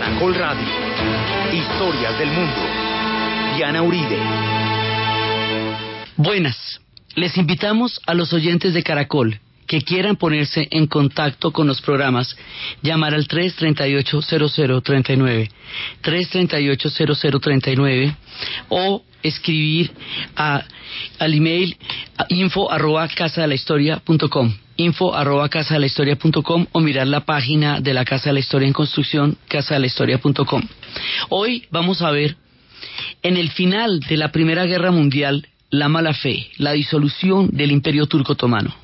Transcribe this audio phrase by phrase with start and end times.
[0.00, 0.66] Caracol Radio.
[1.52, 2.56] Historias del mundo.
[3.54, 4.18] Diana Uribe.
[6.16, 6.80] Buenas.
[7.16, 12.34] Les invitamos a los oyentes de Caracol que quieran ponerse en contacto con los programas,
[12.80, 15.50] llamar al 338-0039,
[16.02, 18.16] 338-0039
[18.70, 19.90] o escribir
[20.34, 20.64] a,
[21.18, 21.76] al email
[22.30, 24.30] info arroba casa de la historia punto
[24.80, 25.78] info arroba casa
[26.18, 29.74] punto com, o mirar la página de la Casa de la Historia en Construcción, casa
[29.74, 30.62] de la historia punto com.
[31.28, 32.36] Hoy vamos a ver
[33.22, 38.06] en el final de la Primera Guerra Mundial la mala fe, la disolución del Imperio
[38.06, 38.74] Turco Otomano.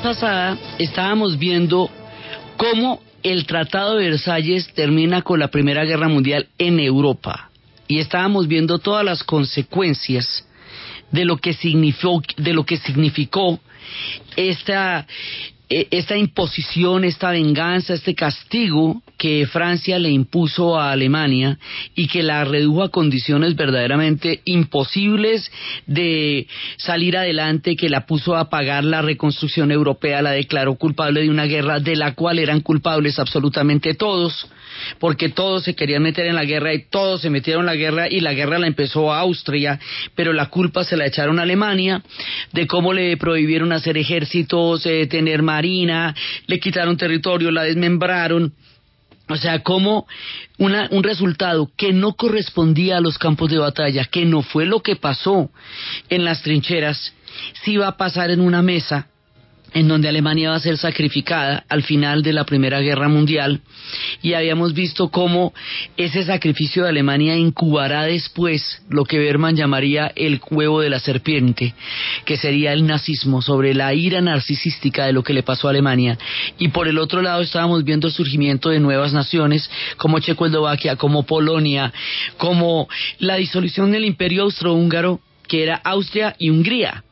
[0.00, 1.90] Pasada estábamos viendo
[2.56, 7.50] cómo el Tratado de Versalles termina con la Primera Guerra Mundial en Europa.
[7.88, 10.46] Y estábamos viendo todas las consecuencias
[11.10, 13.60] de lo que significó, de lo que significó
[14.36, 15.06] esta,
[15.90, 21.56] esta imposición, esta venganza, este castigo que Francia le impuso a Alemania
[21.94, 25.50] y que la redujo a condiciones verdaderamente imposibles
[25.86, 31.30] de salir adelante, que la puso a pagar la reconstrucción europea, la declaró culpable de
[31.30, 34.48] una guerra de la cual eran culpables absolutamente todos,
[34.98, 38.08] porque todos se querían meter en la guerra y todos se metieron en la guerra
[38.10, 39.78] y la guerra la empezó a Austria,
[40.16, 42.02] pero la culpa se la echaron a Alemania
[42.52, 48.52] de cómo le prohibieron hacer ejércitos, eh, tener le quitaron territorio, la desmembraron.
[49.28, 50.06] O sea, como
[50.58, 54.80] una, un resultado que no correspondía a los campos de batalla, que no fue lo
[54.80, 55.50] que pasó
[56.08, 57.14] en las trincheras,
[57.64, 59.08] sí va a pasar en una mesa
[59.74, 63.60] en donde Alemania va a ser sacrificada al final de la Primera Guerra Mundial
[64.22, 65.52] y habíamos visto cómo
[65.96, 71.74] ese sacrificio de Alemania incubará después lo que Berman llamaría el huevo de la serpiente,
[72.24, 76.18] que sería el nazismo sobre la ira narcisística de lo que le pasó a Alemania.
[76.58, 81.24] Y por el otro lado estábamos viendo el surgimiento de nuevas naciones como Checoslovaquia, como
[81.24, 81.92] Polonia,
[82.36, 87.04] como la disolución del Imperio Austrohúngaro que era Austria y Hungría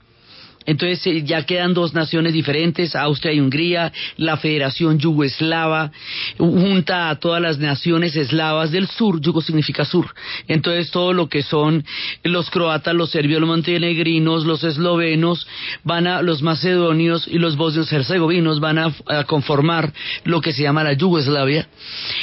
[0.70, 5.90] entonces eh, ya quedan dos naciones diferentes, Austria y Hungría, la Federación Yugoslava,
[6.38, 10.14] junta a todas las naciones eslavas del sur, yugo significa sur.
[10.46, 11.84] Entonces todo lo que son
[12.22, 15.44] los croatas, los serbios, los montenegrinos, los eslovenos,
[15.82, 19.92] van a, los macedonios y los bosnios herzegovinos van a, a conformar
[20.22, 21.68] lo que se llama la Yugoslavia.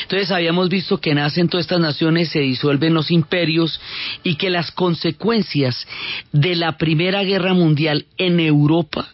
[0.03, 3.81] Entonces habíamos visto que nacen todas estas naciones, se disuelven los imperios
[4.23, 5.85] y que las consecuencias
[6.31, 9.07] de la Primera Guerra Mundial en Europa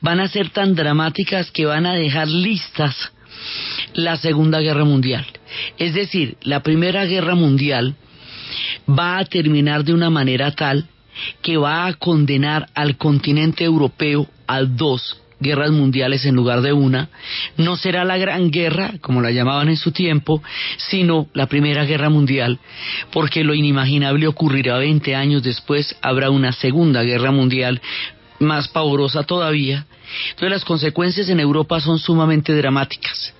[0.00, 3.12] van a ser tan dramáticas que van a dejar listas
[3.94, 5.26] la Segunda Guerra Mundial.
[5.78, 7.94] Es decir, la Primera Guerra Mundial
[8.88, 10.86] va a terminar de una manera tal
[11.42, 17.08] que va a condenar al continente europeo a dos guerras mundiales en lugar de una,
[17.56, 20.42] no será la gran guerra, como la llamaban en su tiempo,
[20.76, 22.58] sino la primera guerra mundial,
[23.10, 27.80] porque lo inimaginable ocurrirá 20 años después, habrá una segunda guerra mundial
[28.40, 29.86] más pavorosa todavía.
[30.30, 33.34] Entonces las consecuencias en Europa son sumamente dramáticas.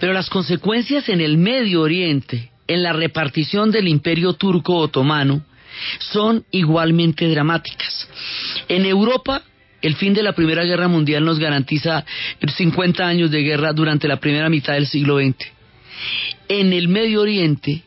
[0.00, 5.42] Pero las consecuencias en el Medio Oriente, en la repartición del imperio turco otomano,
[5.98, 8.08] son igualmente dramáticas.
[8.68, 9.42] En Europa,
[9.82, 12.04] el fin de la Primera Guerra Mundial nos garantiza
[12.40, 15.36] 50 años de guerra durante la primera mitad del siglo XX.
[16.48, 17.83] En el Medio Oriente,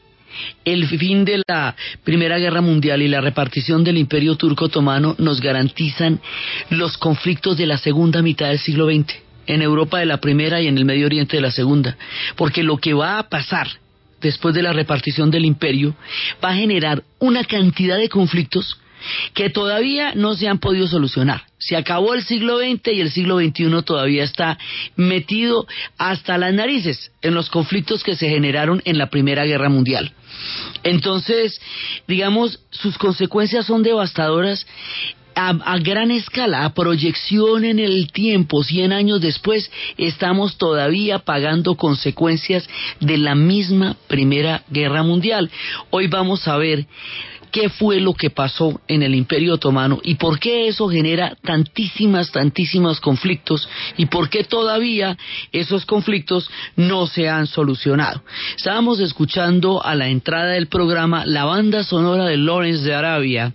[0.66, 5.42] el fin de la Primera Guerra Mundial y la repartición del Imperio Turco Otomano nos
[5.42, 6.20] garantizan
[6.70, 9.14] los conflictos de la segunda mitad del siglo XX,
[9.48, 11.98] en Europa de la Primera y en el Medio Oriente de la Segunda,
[12.36, 13.68] porque lo que va a pasar
[14.22, 15.96] después de la repartición del imperio
[16.44, 18.80] va a generar una cantidad de conflictos
[19.34, 23.40] que todavía no se han podido solucionar Se acabó el siglo XX y el siglo
[23.40, 24.58] XXI todavía está
[24.96, 25.66] metido
[25.98, 30.14] hasta las narices en los conflictos que se generaron en la Primera Guerra Mundial.
[30.84, 31.60] Entonces,
[32.08, 34.66] digamos, sus consecuencias son devastadoras
[35.38, 42.68] a, gran escala, a proyección en el tiempo, 100 años después, estamos todavía pagando consecuencias
[43.00, 45.52] de la misma Primera Guerra Mundial.
[45.92, 46.88] Hoy vamos a ver
[47.52, 52.32] qué fue lo que pasó en el Imperio Otomano y por qué eso genera tantísimas,
[52.32, 53.68] tantísimos conflictos
[53.98, 55.18] y por qué todavía
[55.52, 58.22] esos conflictos no se han solucionado.
[58.56, 63.54] Estábamos escuchando a la entrada del programa la banda sonora de Lawrence de Arabia,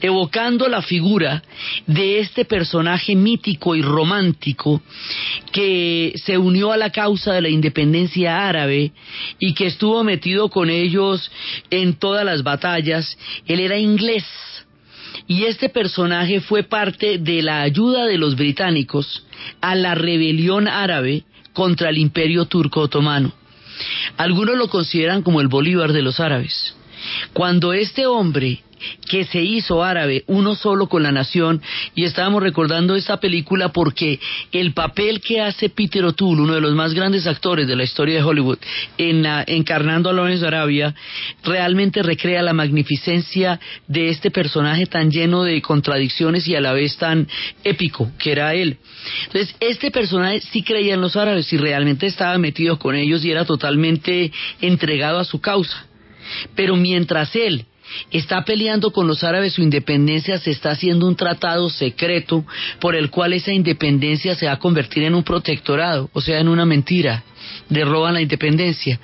[0.00, 1.42] evocando la figura
[1.86, 4.82] de este personaje mítico y romántico
[5.52, 8.92] que se unió a la causa de la independencia árabe
[9.38, 11.30] y que estuvo metido con ellos
[11.70, 14.24] en todas las batallas él era inglés
[15.26, 19.24] y este personaje fue parte de la ayuda de los británicos
[19.60, 23.32] a la rebelión árabe contra el imperio turco otomano.
[24.16, 26.74] Algunos lo consideran como el Bolívar de los árabes.
[27.32, 28.62] Cuando este hombre
[29.08, 31.62] que se hizo árabe, uno solo con la nación,
[31.94, 34.20] y estábamos recordando esta película porque
[34.52, 38.16] el papel que hace Peter O'Toole, uno de los más grandes actores de la historia
[38.16, 38.58] de Hollywood,
[38.96, 40.94] en encarnando a Lawrence Arabia,
[41.44, 46.96] realmente recrea la magnificencia de este personaje tan lleno de contradicciones y a la vez
[46.96, 47.28] tan
[47.64, 48.78] épico que era él.
[49.26, 53.30] Entonces, este personaje sí creía en los árabes y realmente estaba metido con ellos y
[53.30, 55.86] era totalmente entregado a su causa.
[56.54, 57.64] Pero mientras él
[58.10, 62.44] está peleando con los árabes su independencia, se está haciendo un tratado secreto
[62.80, 66.48] por el cual esa independencia se va a convertir en un protectorado, o sea, en
[66.48, 67.24] una mentira.
[67.70, 69.00] Le roban la independencia.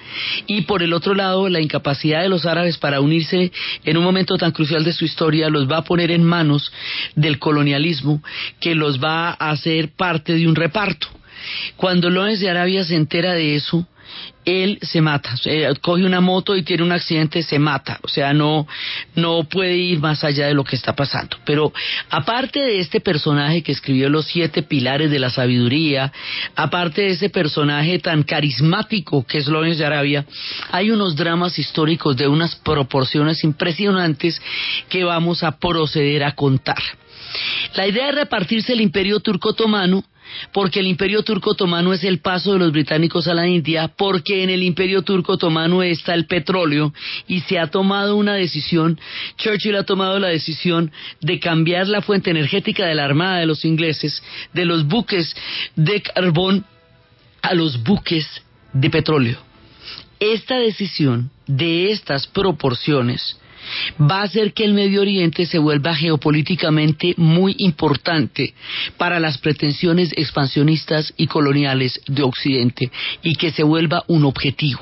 [0.47, 3.53] Y por el otro lado, la incapacidad de los árabes para unirse
[3.85, 6.73] en un momento tan crucial de su historia los va a poner en manos
[7.15, 8.23] del colonialismo
[8.61, 11.09] que los va a hacer parte de un reparto.
[11.77, 13.87] Cuando López de Arabia se entera de eso,
[14.45, 15.35] él se mata,
[15.81, 18.67] coge una moto y tiene un accidente, se mata, o sea, no,
[19.15, 21.37] no puede ir más allá de lo que está pasando.
[21.45, 21.73] Pero
[22.11, 26.13] aparte de este personaje que escribió los siete pilares de la sabiduría,
[26.55, 30.27] aparte de ese personaje tan carismático que es Lawrence de Arabia,
[30.71, 34.41] hay unos dramas históricos de unas proporciones impresionantes
[34.89, 36.83] que vamos a proceder a contar.
[37.75, 40.05] La idea de repartirse el imperio turco otomano
[40.53, 44.43] porque el imperio turco otomano es el paso de los británicos a la India, porque
[44.43, 46.93] en el imperio turco otomano está el petróleo
[47.27, 48.99] y se ha tomado una decisión,
[49.37, 53.65] Churchill ha tomado la decisión de cambiar la fuente energética de la Armada de los
[53.65, 54.23] ingleses,
[54.53, 55.35] de los buques
[55.77, 56.65] de carbón
[57.43, 58.27] a los buques
[58.73, 59.39] de petróleo.
[60.21, 63.39] Esta decisión de estas proporciones
[64.01, 68.55] va a hacer que el Medio Oriente se vuelva geopolíticamente muy importante
[68.97, 72.91] para las pretensiones expansionistas y coloniales de Occidente
[73.23, 74.81] y que se vuelva un objetivo.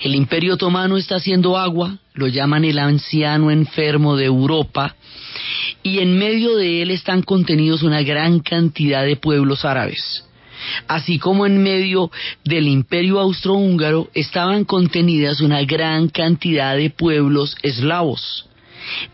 [0.00, 4.96] El Imperio Otomano está haciendo agua, lo llaman el anciano enfermo de Europa,
[5.82, 10.26] y en medio de él están contenidos una gran cantidad de pueblos árabes
[10.88, 12.10] así como en medio
[12.44, 18.46] del imperio austrohúngaro estaban contenidas una gran cantidad de pueblos eslavos.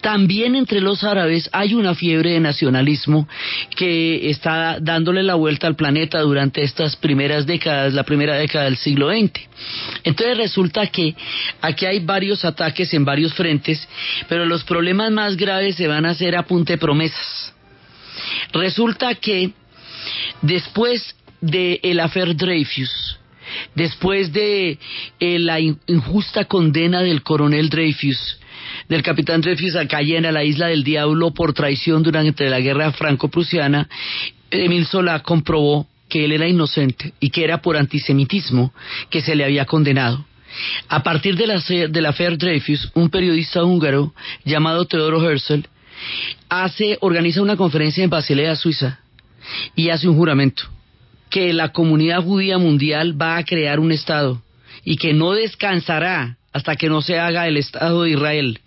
[0.00, 3.28] También entre los árabes hay una fiebre de nacionalismo
[3.76, 8.76] que está dándole la vuelta al planeta durante estas primeras décadas, la primera década del
[8.76, 9.40] siglo XX.
[10.04, 11.14] Entonces resulta que
[11.60, 13.88] aquí hay varios ataques en varios frentes,
[14.28, 17.54] pero los problemas más graves se van a hacer a punta promesas.
[18.52, 19.52] Resulta que
[20.42, 23.18] después de el afer Dreyfus,
[23.74, 24.78] después de
[25.20, 28.38] eh, la injusta condena del coronel Dreyfus,
[28.88, 32.92] del capitán Dreyfus a Cayenne, a la isla del diablo, por traición durante la guerra
[32.92, 33.88] franco-prusiana,
[34.50, 38.72] Emil Solá comprobó que él era inocente y que era por antisemitismo
[39.10, 40.24] que se le había condenado.
[40.88, 45.66] A partir de la, afer Dreyfus, un periodista húngaro llamado Teodoro Herzl
[46.48, 49.00] hace, organiza una conferencia en Basilea, Suiza,
[49.74, 50.64] y hace un juramento
[51.32, 54.42] que la comunidad judía mundial va a crear un Estado
[54.84, 58.60] y que no descansará hasta que no se haga el Estado de Israel.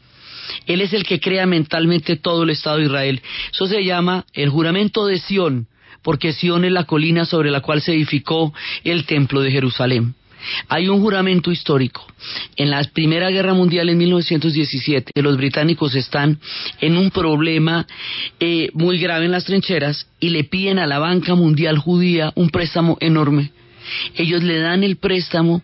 [0.66, 3.22] Él es el que crea mentalmente todo el Estado de Israel.
[3.54, 5.68] Eso se llama el juramento de Sión,
[6.02, 8.52] porque Sión es la colina sobre la cual se edificó
[8.84, 10.16] el templo de Jerusalén.
[10.68, 12.06] Hay un juramento histórico.
[12.56, 16.40] En la Primera Guerra Mundial en 1917, los británicos están
[16.82, 17.86] en un problema
[18.40, 22.50] eh, muy grave en las trincheras y le piden a la banca mundial judía un
[22.50, 23.52] préstamo enorme.
[24.16, 25.62] Ellos le dan el préstamo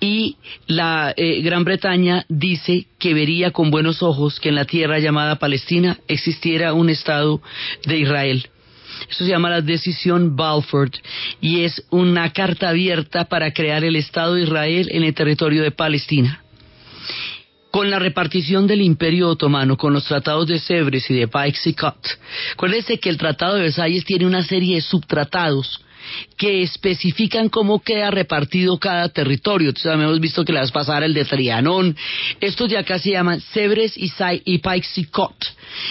[0.00, 4.98] y la eh, Gran Bretaña dice que vería con buenos ojos que en la tierra
[4.98, 7.40] llamada Palestina existiera un Estado
[7.86, 8.48] de Israel.
[9.02, 10.90] Esto se llama la decisión Balfour
[11.40, 15.70] y es una carta abierta para crear el Estado de Israel en el territorio de
[15.70, 16.42] Palestina.
[17.70, 22.18] Con la repartición del Imperio Otomano, con los tratados de Sèvres y de Paix-Cot,
[22.54, 25.80] acuérdense que el Tratado de Versalles tiene una serie de subtratados
[26.36, 29.68] que especifican cómo queda repartido cada territorio.
[29.68, 31.96] Entonces, hemos visto que las pasar el de Trianón.
[32.40, 34.10] Estos de acá se llaman Sèvres y,
[34.44, 35.36] y Paix-Cot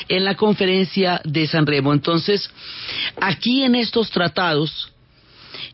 [0.07, 1.93] en la conferencia de San Remo.
[1.93, 2.49] Entonces,
[3.19, 4.91] aquí en estos tratados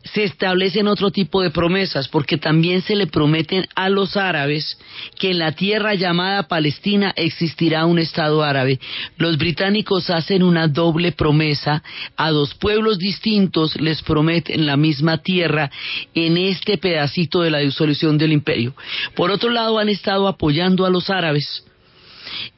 [0.03, 4.77] se establecen otro tipo de promesas, porque también se le prometen a los árabes
[5.19, 8.79] que en la tierra llamada Palestina existirá un Estado árabe.
[9.17, 11.83] Los británicos hacen una doble promesa,
[12.15, 15.71] a dos pueblos distintos les prometen la misma tierra
[16.13, 18.73] en este pedacito de la disolución del imperio.
[19.15, 21.63] Por otro lado, han estado apoyando a los árabes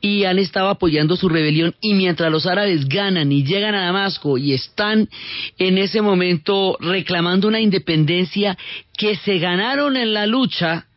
[0.02, 4.38] y han estado apoyando su rebelión y mientras los árabes ganan y llegan a Damasco
[4.38, 5.10] y están
[5.58, 8.58] en ese momento reclamando una independencia
[8.98, 10.88] que se ganaron en la lucha,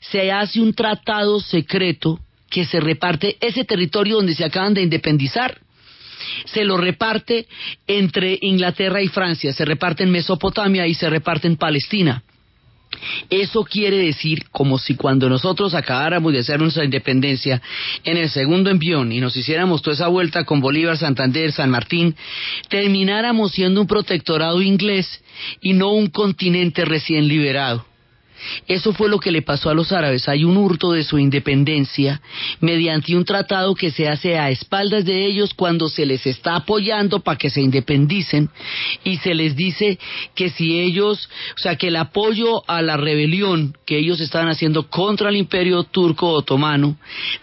[0.00, 5.60] se hace un tratado secreto que se reparte ese territorio donde se acaban de independizar
[6.46, 7.46] se lo reparte
[7.86, 12.22] entre Inglaterra y Francia, se reparte en Mesopotamia y se reparte en Palestina.
[13.28, 17.60] Eso quiere decir como si cuando nosotros acabáramos de hacer nuestra independencia
[18.04, 22.14] en el segundo envión y nos hiciéramos toda esa vuelta con Bolívar, Santander, San Martín,
[22.68, 25.22] termináramos siendo un protectorado inglés
[25.60, 27.89] y no un continente recién liberado.
[28.66, 30.28] Eso fue lo que le pasó a los árabes.
[30.28, 32.20] Hay un hurto de su independencia
[32.60, 37.20] mediante un tratado que se hace a espaldas de ellos cuando se les está apoyando
[37.20, 38.50] para que se independicen
[39.04, 39.98] y se les dice
[40.34, 44.88] que si ellos, o sea, que el apoyo a la rebelión que ellos estaban haciendo
[44.88, 46.96] contra el imperio turco otomano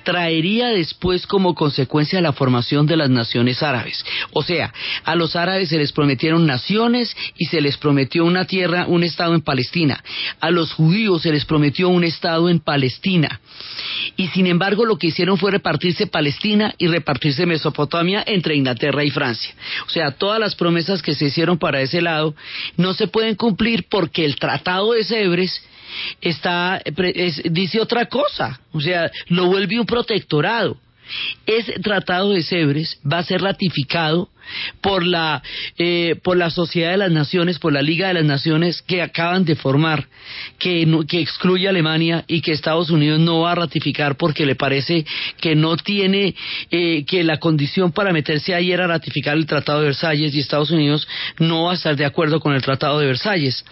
[0.03, 4.03] traería después como consecuencia la formación de las naciones árabes.
[4.31, 4.73] O sea,
[5.03, 9.35] a los árabes se les prometieron naciones y se les prometió una tierra, un estado
[9.35, 10.03] en Palestina.
[10.39, 10.86] A los judíos
[11.19, 13.39] se les prometió un Estado en Palestina.
[14.15, 19.09] Y sin embargo lo que hicieron fue repartirse Palestina y repartirse Mesopotamia entre Inglaterra y
[19.09, 19.53] Francia.
[19.85, 22.35] O sea, todas las promesas que se hicieron para ese lado
[22.77, 25.61] no se pueden cumplir porque el Tratado de Sèvres
[26.21, 26.81] está,
[27.45, 28.59] dice otra cosa.
[28.71, 30.77] O sea, lo vuelve un protectorado.
[31.45, 34.29] Ese tratado de Sèvres va a ser ratificado
[34.81, 35.41] por la,
[35.77, 39.45] eh, por la Sociedad de las Naciones, por la Liga de las Naciones que acaban
[39.45, 40.07] de formar,
[40.59, 45.05] que, excluye a Alemania y que Estados Unidos no va a ratificar porque le parece
[45.41, 46.35] que no tiene,
[46.71, 50.71] eh, que la condición para meterse ahí era ratificar el Tratado de Versalles y Estados
[50.71, 51.07] Unidos
[51.39, 53.65] no va a estar de acuerdo con el Tratado de Versalles.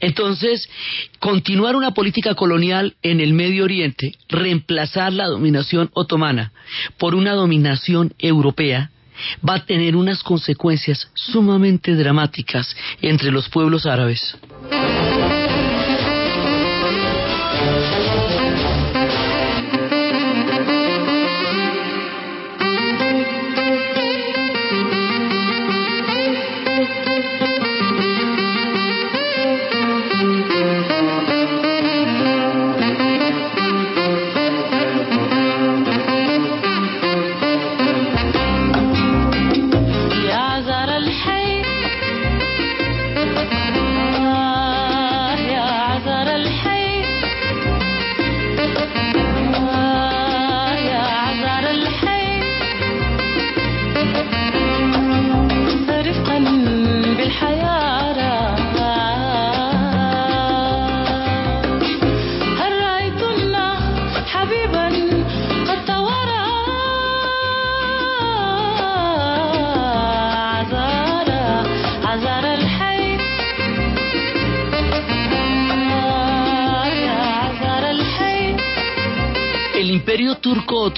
[0.00, 0.68] Entonces,
[1.18, 6.52] continuar una política colonial en el Medio Oriente, reemplazar la dominación otomana
[6.98, 8.91] por una dominación europea,
[9.46, 14.36] va a tener unas consecuencias sumamente dramáticas entre los pueblos árabes.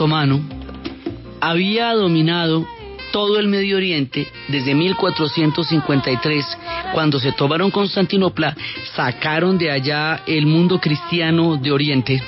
[0.04, 0.42] Otomano
[1.40, 2.66] había dominado
[3.10, 6.44] todo el Medio Oriente desde 1453,
[6.92, 8.54] cuando se tomaron Constantinopla,
[8.94, 12.22] sacaron de allá el mundo cristiano de Oriente,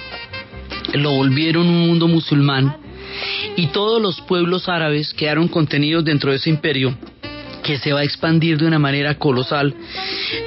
[0.94, 2.76] lo volvieron un mundo musulmán
[3.56, 6.96] y todos los pueblos árabes quedaron contenidos dentro de ese imperio
[7.62, 9.74] que se va a expandir de una manera colosal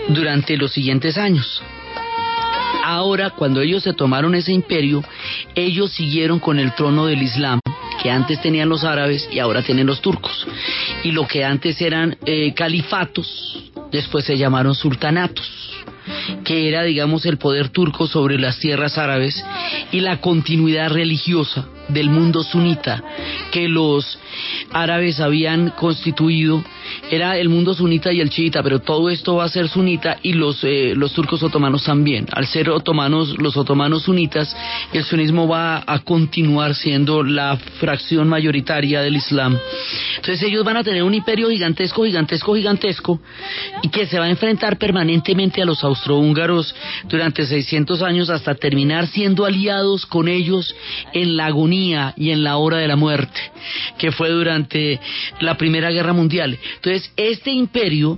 [0.07, 1.61] durante los siguientes años.
[2.91, 5.03] Ahora, cuando ellos se tomaron ese imperio,
[5.53, 7.59] ellos siguieron con el trono del Islam
[8.01, 10.47] que antes tenían los árabes y ahora tienen los turcos.
[11.03, 15.47] Y lo que antes eran eh, califatos, después se llamaron sultanatos,
[16.43, 19.45] que era, digamos, el poder turco sobre las tierras árabes
[19.91, 23.03] y la continuidad religiosa del mundo sunita
[23.51, 24.17] que los
[24.71, 26.63] árabes habían constituido
[27.11, 30.33] era el mundo sunita y el chiita, pero todo esto va a ser sunita y
[30.33, 32.27] los, eh, los turcos otomanos también.
[32.31, 34.55] Al ser otomanos, los otomanos sunitas,
[34.93, 39.57] el sunismo va a continuar siendo la fracción mayoritaria del Islam.
[40.15, 43.19] Entonces ellos van a tener un imperio gigantesco, gigantesco, gigantesco,
[43.83, 46.75] y que se va a enfrentar permanentemente a los austrohúngaros
[47.07, 50.75] durante 600 años hasta terminar siendo aliados con ellos
[51.13, 53.39] en la agonía y en la hora de la muerte,
[53.97, 54.99] que fue durante
[55.39, 56.57] la Primera Guerra Mundial.
[56.75, 58.17] Entonces, este imperio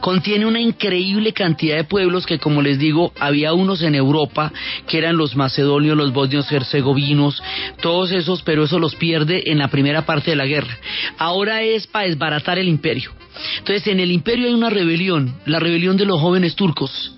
[0.00, 4.52] contiene una increíble cantidad de pueblos que, como les digo, había unos en Europa
[4.86, 7.42] que eran los macedonios, los bosnios herzegovinos,
[7.80, 10.76] todos esos, pero eso los pierde en la primera parte de la guerra.
[11.18, 13.12] Ahora es para desbaratar el imperio.
[13.58, 17.14] Entonces, en el imperio hay una rebelión, la rebelión de los jóvenes turcos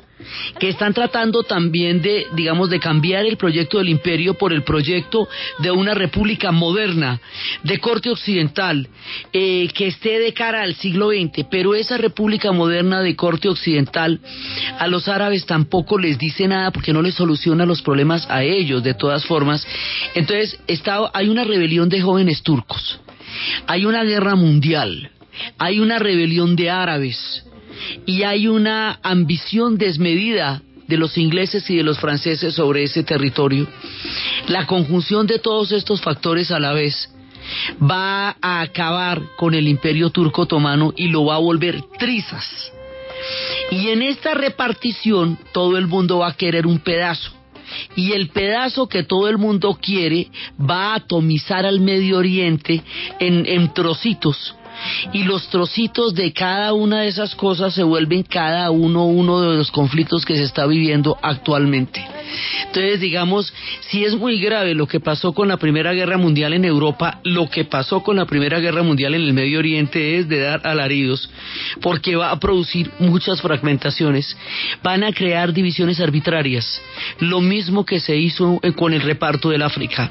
[0.58, 5.28] que están tratando también de, digamos, de cambiar el proyecto del imperio por el proyecto
[5.58, 7.20] de una república moderna,
[7.62, 8.88] de corte occidental,
[9.32, 14.20] eh, que esté de cara al siglo XX, pero esa república moderna de corte occidental
[14.78, 18.82] a los árabes tampoco les dice nada porque no les soluciona los problemas a ellos,
[18.82, 19.66] de todas formas.
[20.14, 23.00] Entonces, está, hay una rebelión de jóvenes turcos,
[23.66, 25.10] hay una guerra mundial,
[25.58, 27.44] hay una rebelión de árabes,
[28.06, 33.66] y hay una ambición desmedida de los ingleses y de los franceses sobre ese territorio.
[34.48, 37.08] La conjunción de todos estos factores a la vez
[37.80, 42.72] va a acabar con el imperio turco otomano y lo va a volver trizas.
[43.70, 47.32] Y en esta repartición todo el mundo va a querer un pedazo.
[47.96, 50.28] Y el pedazo que todo el mundo quiere
[50.60, 52.82] va a atomizar al Medio Oriente
[53.18, 54.54] en, en trocitos
[55.12, 59.56] y los trocitos de cada una de esas cosas se vuelven cada uno uno de
[59.56, 62.04] los conflictos que se está viviendo actualmente.
[62.66, 63.52] Entonces, digamos,
[63.88, 67.48] si es muy grave lo que pasó con la Primera Guerra Mundial en Europa, lo
[67.50, 71.28] que pasó con la Primera Guerra Mundial en el Medio Oriente es de dar alaridos,
[71.80, 74.36] porque va a producir muchas fragmentaciones,
[74.82, 76.80] van a crear divisiones arbitrarias,
[77.20, 80.10] lo mismo que se hizo con el reparto del África.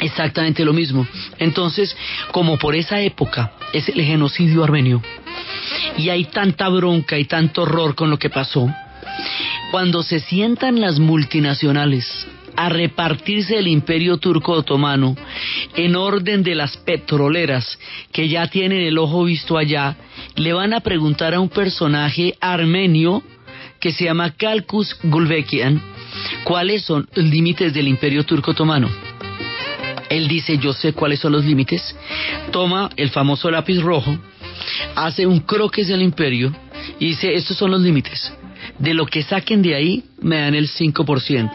[0.00, 1.06] Exactamente lo mismo.
[1.38, 1.96] Entonces,
[2.32, 5.02] como por esa época es el genocidio armenio
[5.96, 8.68] y hay tanta bronca y tanto horror con lo que pasó,
[9.70, 12.06] cuando se sientan las multinacionales
[12.56, 15.16] a repartirse el imperio turco otomano
[15.76, 17.78] en orden de las petroleras
[18.12, 19.96] que ya tienen el ojo visto allá,
[20.36, 23.22] le van a preguntar a un personaje armenio
[23.78, 25.80] que se llama Kalkus Gulbekian
[26.44, 29.09] cuáles son los límites del imperio turco otomano.
[30.10, 31.96] Él dice, yo sé cuáles son los límites,
[32.50, 34.18] toma el famoso lápiz rojo,
[34.96, 36.52] hace un croquis del imperio
[36.98, 38.32] y dice, estos son los límites.
[38.78, 41.50] De lo que saquen de ahí, me dan el 5%.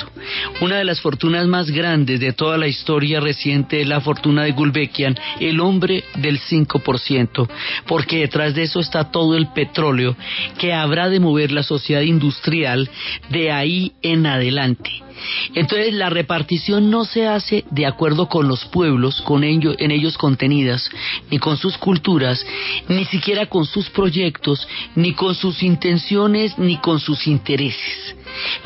[0.61, 4.51] Una de las fortunas más grandes de toda la historia reciente es la fortuna de
[4.51, 7.49] Gulbenkian, el hombre del 5%,
[7.87, 10.15] porque detrás de eso está todo el petróleo
[10.57, 12.89] que habrá de mover la sociedad industrial
[13.29, 15.04] de ahí en adelante.
[15.53, 20.17] Entonces la repartición no se hace de acuerdo con los pueblos, con ellos, en ellos
[20.17, 20.89] contenidas,
[21.31, 22.45] ni con sus culturas,
[22.87, 28.15] ni siquiera con sus proyectos, ni con sus intenciones, ni con sus intereses.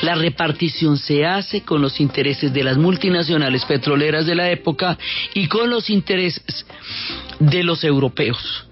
[0.02, 4.98] La repartición se hace con los intereses de las multinacionales petroleras de la época
[5.34, 6.66] y con los intereses
[7.40, 8.69] de los europeos.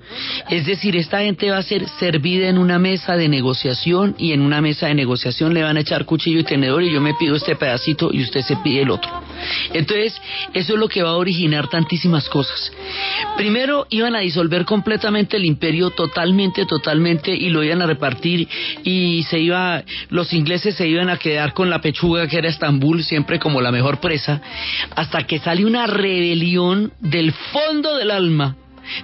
[0.50, 4.41] Es decir, esta gente va a ser servida en una mesa de negociación y en
[4.41, 7.36] una mesa de negociación le van a echar cuchillo y tenedor y yo me pido
[7.36, 9.12] este pedacito y usted se pide el otro.
[9.74, 10.20] Entonces,
[10.54, 12.72] eso es lo que va a originar tantísimas cosas.
[13.36, 18.48] Primero, iban a disolver completamente el imperio totalmente, totalmente y lo iban a repartir
[18.84, 23.04] y se iba, los ingleses se iban a quedar con la pechuga que era Estambul
[23.04, 24.41] siempre como la mejor presa
[24.96, 28.56] hasta que sale una rebelión del fondo del alma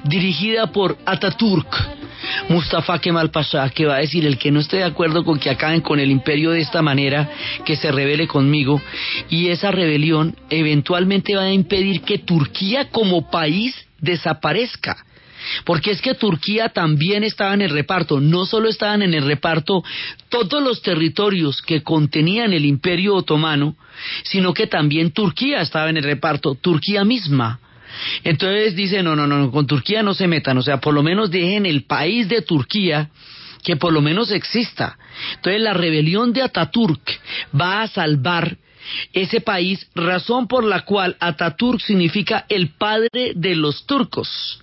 [0.03, 1.73] dirigida por Ataturk,
[2.49, 5.49] Mustafa Kemal Pasha, que va a decir el que no esté de acuerdo con que
[5.49, 7.29] acaben con el imperio de esta manera,
[7.65, 8.81] que se rebele conmigo,
[9.29, 14.97] y esa rebelión eventualmente va a impedir que Turquía como país desaparezca.
[15.65, 19.83] Porque es que Turquía también estaba en el reparto, no solo estaban en el reparto
[20.29, 23.75] todos los territorios que contenían el imperio otomano,
[24.23, 27.59] sino que también Turquía estaba en el reparto, Turquía misma.
[28.23, 31.31] Entonces dice, no, no, no, con Turquía no se metan, o sea, por lo menos
[31.31, 33.09] dejen el país de Turquía
[33.63, 34.97] que por lo menos exista.
[35.35, 37.01] Entonces la rebelión de Ataturk
[37.59, 38.57] va a salvar
[39.13, 44.62] ese país, razón por la cual Ataturk significa el padre de los turcos.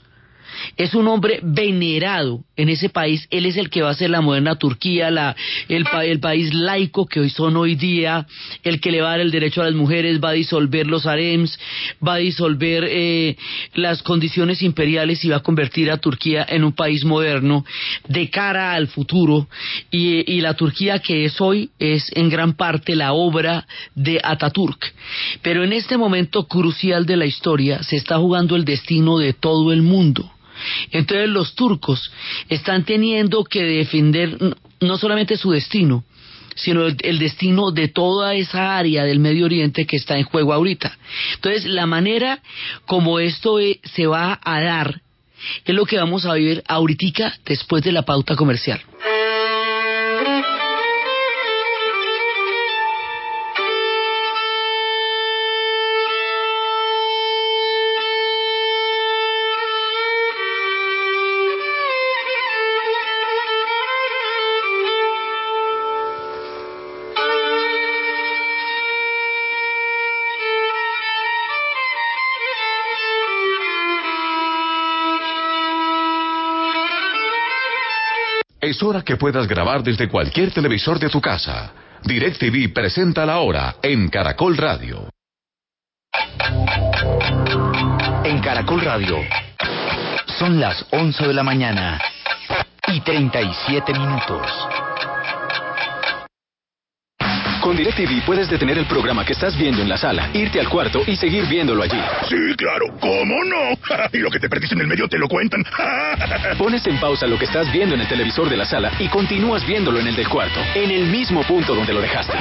[0.76, 3.26] Es un hombre venerado en ese país.
[3.30, 5.36] Él es el que va a hacer la moderna Turquía, la,
[5.68, 8.26] el, el país laico que hoy son hoy día,
[8.62, 11.06] el que le va a dar el derecho a las mujeres, va a disolver los
[11.06, 11.58] harems,
[12.06, 13.36] va a disolver eh,
[13.74, 17.64] las condiciones imperiales y va a convertir a Turquía en un país moderno
[18.08, 19.48] de cara al futuro.
[19.90, 24.92] Y, y la Turquía que es hoy es en gran parte la obra de Ataturk.
[25.42, 29.72] Pero en este momento crucial de la historia se está jugando el destino de todo
[29.72, 30.30] el mundo.
[30.90, 32.10] Entonces los turcos
[32.48, 34.36] están teniendo que defender
[34.80, 36.04] no solamente su destino,
[36.54, 40.96] sino el, destino de toda esa área del Medio Oriente que está en juego ahorita.
[41.34, 42.42] Entonces, la manera
[42.86, 45.00] como esto eh, se va a dar
[45.64, 48.80] es lo que vamos a vivir ahorita después de la pauta comercial.
[78.80, 81.70] Es hora que puedas grabar desde cualquier televisor de tu casa.
[82.02, 85.06] DirecTV presenta la hora en Caracol Radio.
[88.24, 89.18] En Caracol Radio
[90.38, 92.00] son las 11 de la mañana
[92.86, 94.50] y 37 minutos.
[97.60, 101.02] Con DirecTV puedes detener el programa que estás viendo en la sala, irte al cuarto
[101.06, 102.00] y seguir viéndolo allí.
[102.28, 104.08] Sí, claro, ¿cómo no?
[104.12, 105.62] y lo que te perdiste en el medio te lo cuentan.
[106.58, 109.66] Pones en pausa lo que estás viendo en el televisor de la sala y continúas
[109.66, 112.32] viéndolo en el del cuarto, en el mismo punto donde lo dejaste.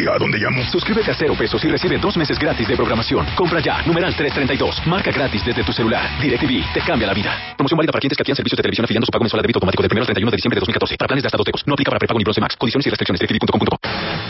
[0.00, 0.64] ¿Y a dónde llamo?
[0.72, 3.26] Suscríbete a cero pesos y recibe dos meses gratis de programación.
[3.36, 4.86] Compra ya, numeral 332.
[4.86, 6.18] Marca gratis desde tu celular.
[6.18, 7.36] DirecTV te cambia la vida.
[7.54, 9.58] Promoción válida para clientes que adquieran servicios de televisión afiliando su pago mensual a débito
[9.58, 10.96] automático del 1 al 31 de diciembre de 2014.
[10.96, 11.66] Para planes de hasta dos tecos.
[11.66, 12.56] No aplica para prepago ni Bronce Max.
[12.56, 13.20] Condiciones y restricciones.
[13.20, 13.44] DirecTV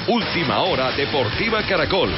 [0.08, 2.10] Última hora Deportiva Caracol.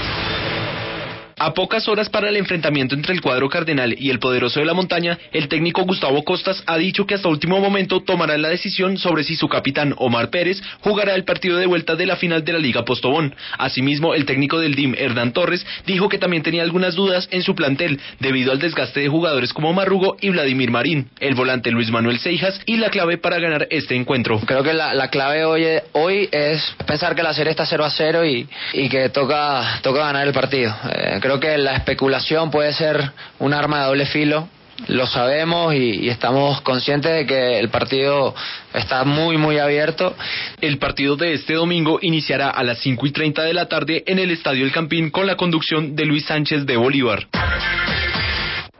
[1.44, 4.74] A pocas horas para el enfrentamiento entre el cuadro cardenal y el poderoso de la
[4.74, 9.24] montaña, el técnico Gustavo Costas ha dicho que hasta último momento tomará la decisión sobre
[9.24, 12.60] si su capitán Omar Pérez jugará el partido de vuelta de la final de la
[12.60, 13.34] Liga Postobón.
[13.58, 17.56] Asimismo, el técnico del DIM, Hernán Torres, dijo que también tenía algunas dudas en su
[17.56, 22.20] plantel debido al desgaste de jugadores como Marrugo y Vladimir Marín, el volante Luis Manuel
[22.20, 24.38] Seijas y la clave para ganar este encuentro.
[24.46, 28.24] Creo que la, clave hoy, hoy es pensar que la serie está 0 a 0
[28.24, 28.46] y,
[28.88, 30.72] que toca, toca ganar el partido.
[30.88, 34.48] Eh, que la especulación puede ser un arma de doble filo.
[34.88, 38.34] Lo sabemos y, estamos conscientes de que el partido
[38.74, 40.16] está muy, muy abierto.
[40.60, 44.18] El partido de este domingo iniciará a las 5 y 30 de la tarde en
[44.18, 47.28] el Estadio El Campín con la conducción de Luis Sánchez de Bolívar.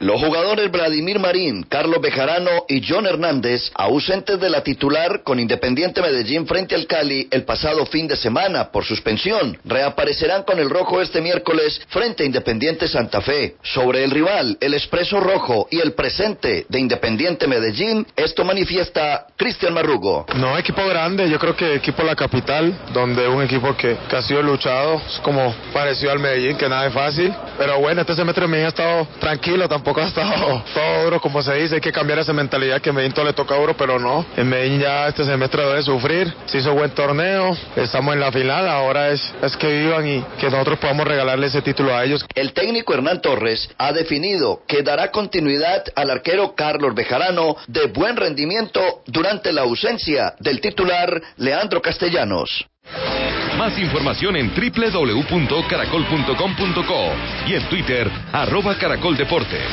[0.03, 6.03] Los jugadores Vladimir Marín, Carlos Bejarano y John Hernández, ausentes de la titular con Independiente
[6.03, 11.01] Medellín frente al Cali el pasado fin de semana por suspensión, reaparecerán con el rojo
[11.01, 13.55] este miércoles frente a Independiente Santa Fe.
[13.63, 19.73] Sobre el rival, el Expreso Rojo y el presente de Independiente Medellín, esto manifiesta Cristian
[19.73, 20.27] Marrugo.
[20.35, 24.43] No, equipo grande, yo creo que equipo la capital, donde un equipo que, ha sido
[24.43, 28.71] luchado, como parecido al Medellín, que nada es fácil, pero bueno, este semestre Medellín ha
[28.71, 32.81] estado tranquilo, tampoco ha estado todo duro, como se dice, hay que cambiar esa mentalidad
[32.81, 34.25] que Medellín todo le toca duro, pero no.
[34.37, 38.69] En Medellín ya este semestre debe sufrir, se hizo buen torneo, estamos en la final,
[38.69, 42.25] ahora es, es que vivan y que nosotros podamos regalarle ese título a ellos.
[42.35, 48.17] El técnico Hernán Torres ha definido que dará continuidad al arquero Carlos Bejarano de buen
[48.17, 52.67] rendimiento durante la ausencia del titular Leandro Castellanos.
[53.57, 57.13] Más información en www.caracol.com.co
[57.47, 59.69] y en Twitter, arroba caracoldeportes.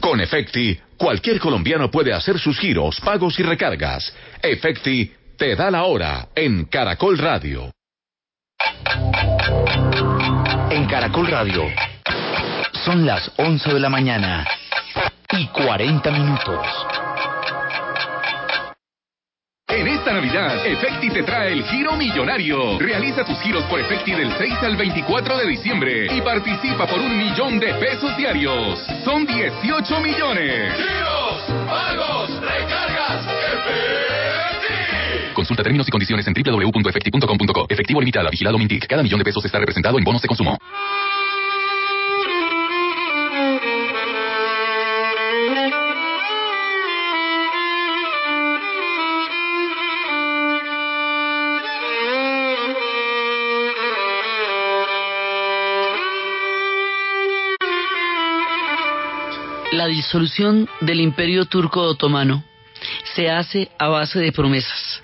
[0.00, 4.14] Con Efecti, cualquier colombiano puede hacer sus giros, pagos y recargas.
[4.42, 7.70] Efecti te da la hora en Caracol Radio.
[10.70, 11.64] En Caracol Radio
[12.84, 14.46] son las 11 de la mañana
[15.32, 17.07] y 40 minutos.
[19.78, 22.80] En esta Navidad, Efecti te trae el Giro Millonario.
[22.80, 27.16] Realiza tus giros por Efecti del 6 al 24 de diciembre y participa por un
[27.16, 28.84] millón de pesos diarios.
[29.04, 30.74] Son 18 millones.
[30.74, 31.66] ¡Giros!
[31.68, 32.28] ¡Pagos!
[32.40, 33.24] ¡Recargas!
[33.24, 33.98] ¡Efecti!
[35.32, 37.66] Consulta términos y condiciones en www.efecti.com.co.
[37.68, 38.84] Efectivo limitada, vigilado Mintic.
[38.88, 40.58] Cada millón de pesos está representado en bonos de consumo.
[59.88, 62.44] Disolución del imperio turco otomano
[63.14, 65.02] se hace a base de promesas.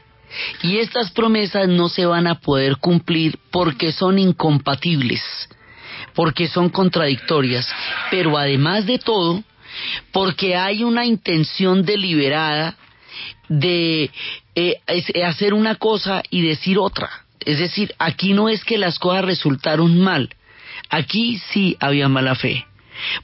[0.62, 5.22] Y estas promesas no se van a poder cumplir porque son incompatibles,
[6.14, 7.68] porque son contradictorias,
[8.10, 9.42] pero además de todo,
[10.12, 12.76] porque hay una intención deliberada
[13.48, 14.10] de
[14.54, 14.80] eh,
[15.24, 17.10] hacer una cosa y decir otra.
[17.40, 20.34] Es decir, aquí no es que las cosas resultaron mal,
[20.88, 22.64] aquí sí había mala fe.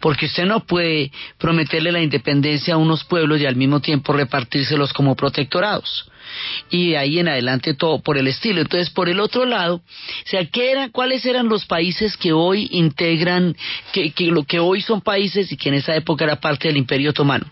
[0.01, 4.93] Porque usted no puede prometerle la independencia a unos pueblos y al mismo tiempo repartírselos
[4.93, 6.11] como protectorados.
[6.71, 8.61] Y de ahí en adelante todo por el estilo.
[8.61, 9.83] Entonces, por el otro lado, o
[10.27, 13.57] sea, ¿qué eran, ¿cuáles eran los países que hoy integran,
[13.93, 17.11] que, lo que hoy son países y que en esa época era parte del Imperio
[17.11, 17.47] Otomano?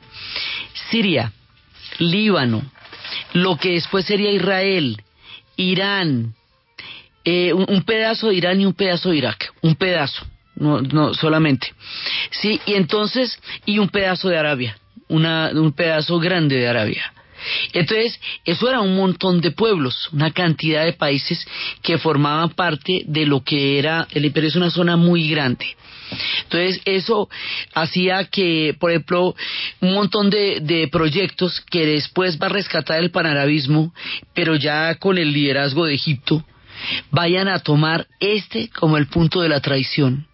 [0.90, 1.33] Siria,
[1.98, 2.62] Líbano,
[3.33, 5.02] lo que después sería Israel,
[5.57, 6.35] Irán,
[7.24, 10.24] eh, un, pedazo de Irán y un pedazo de Irak, un pedazo,
[10.59, 11.73] no, no solamente.
[12.31, 17.12] Sí, y entonces, y un pedazo de Arabia, una, un pedazo grande de Arabia.
[17.73, 21.47] Entonces, eso era un montón de pueblos, una cantidad de países
[21.83, 25.66] que formaban parte de lo que era, el imperio es una zona muy grande.
[26.44, 27.29] Entonces, eso
[27.75, 29.37] hacía que, por ejemplo,
[29.81, 33.94] un montón de, de, proyectos que después va a rescatar el panarabismo,
[34.35, 36.44] pero ya con el liderazgo de Egipto,
[37.11, 40.27] vayan a tomar este como el punto de la traición.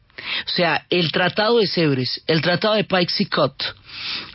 [0.46, 3.54] O sea, el tratado de Sebres, el tratado de Paixicot,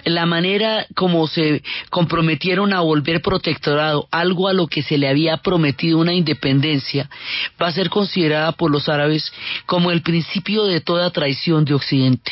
[0.05, 5.37] la manera como se comprometieron a volver protectorado, algo a lo que se le había
[5.37, 7.09] prometido una independencia,
[7.61, 9.31] va a ser considerada por los árabes
[9.65, 12.31] como el principio de toda traición de Occidente.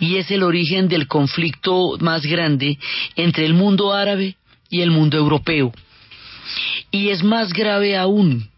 [0.00, 2.78] Y es el origen del conflicto más grande
[3.14, 4.36] entre el mundo árabe
[4.68, 5.72] y el mundo europeo.
[6.90, 8.50] Y es más grave aún,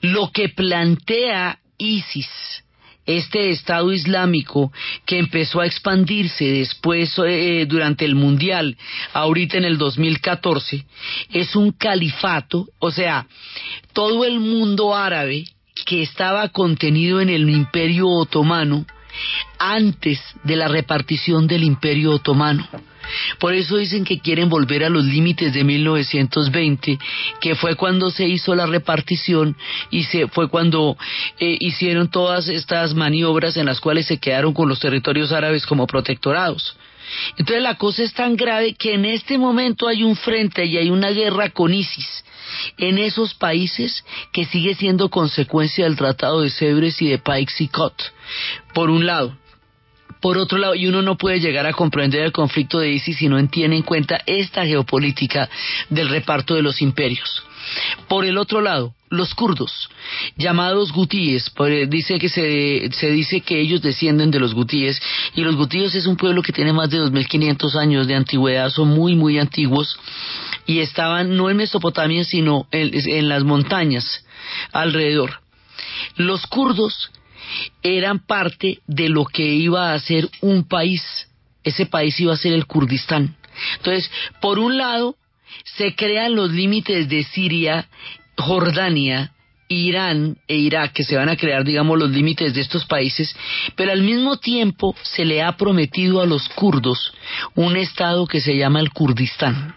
[0.00, 2.63] lo que plantea ISIS,
[3.06, 4.72] este Estado Islámico
[5.04, 8.76] que empezó a expandirse después eh, durante el Mundial,
[9.12, 10.84] ahorita en el 2014,
[11.32, 13.26] es un califato, o sea,
[13.92, 15.44] todo el mundo árabe
[15.84, 18.86] que estaba contenido en el Imperio Otomano
[19.58, 22.66] antes de la repartición del Imperio Otomano.
[23.38, 26.98] Por eso dicen que quieren volver a los límites de 1920,
[27.40, 29.56] que fue cuando se hizo la repartición
[29.90, 30.96] y se fue cuando
[31.38, 35.86] eh, hicieron todas estas maniobras en las cuales se quedaron con los territorios árabes como
[35.86, 36.76] protectorados.
[37.36, 40.90] Entonces la cosa es tan grave que en este momento hay un frente y hay
[40.90, 42.24] una guerra con ISIS
[42.78, 48.12] en esos países que sigue siendo consecuencia del Tratado de Sebres y de Paix-Cot.
[48.72, 49.36] Por un lado,
[50.24, 53.28] por otro lado, y uno no puede llegar a comprender el conflicto de ISIS si
[53.28, 55.50] no tiene en cuenta esta geopolítica
[55.90, 57.42] del reparto de los imperios.
[58.08, 59.90] Por el otro lado, los kurdos,
[60.38, 61.52] llamados gutíes,
[61.88, 64.98] dice que se, se, dice que ellos descienden de los gutíes,
[65.34, 68.88] y los gutíes es un pueblo que tiene más de 2.500 años de antigüedad, son
[68.88, 69.94] muy, muy antiguos,
[70.64, 74.24] y estaban no en Mesopotamia, sino en las montañas
[74.72, 75.40] alrededor.
[76.16, 77.10] Los kurdos
[77.82, 81.02] eran parte de lo que iba a ser un país.
[81.62, 83.36] Ese país iba a ser el Kurdistán.
[83.76, 85.16] Entonces, por un lado,
[85.64, 87.88] se crean los límites de Siria,
[88.36, 89.32] Jordania,
[89.68, 93.34] Irán e Irak, que se van a crear, digamos, los límites de estos países,
[93.76, 97.12] pero al mismo tiempo se le ha prometido a los kurdos
[97.54, 99.76] un estado que se llama el Kurdistán.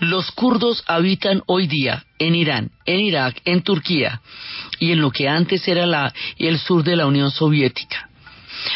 [0.00, 4.20] Los kurdos habitan hoy día en Irán, en Irak, en Turquía
[4.78, 8.08] y en lo que antes era la, el sur de la Unión Soviética.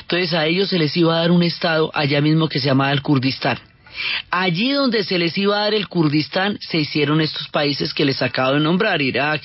[0.00, 2.92] Entonces a ellos se les iba a dar un estado allá mismo que se llamaba
[2.92, 3.58] el Kurdistán.
[4.30, 8.22] Allí donde se les iba a dar el Kurdistán se hicieron estos países que les
[8.22, 9.42] acabo de nombrar, Irak,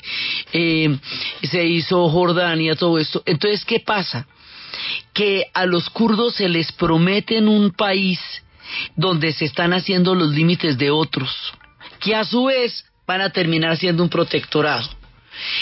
[0.53, 0.97] eh,
[1.43, 3.21] se hizo Jordania, todo esto.
[3.25, 4.27] Entonces, ¿qué pasa?
[5.13, 8.19] Que a los kurdos se les prometen un país
[8.95, 11.53] donde se están haciendo los límites de otros,
[11.99, 14.89] que a su vez van a terminar siendo un protectorado.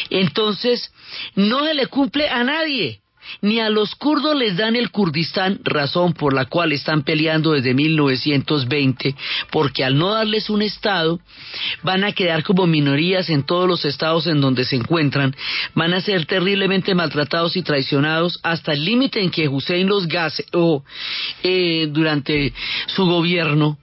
[0.10, 0.92] Entonces,
[1.36, 3.02] no se le cumple a nadie
[3.42, 7.74] ni a los kurdos les dan el Kurdistán, razón por la cual están peleando desde
[7.74, 9.16] 1920,
[9.52, 11.20] porque al no darles un Estado,
[11.84, 15.36] van a quedar como minorías en todos los estados en donde se encuentran,
[15.76, 20.84] van a ser terriblemente maltratados y traicionados hasta el límite en que Hussein los gaseó
[21.44, 22.54] eh, durante
[22.88, 23.78] su gobierno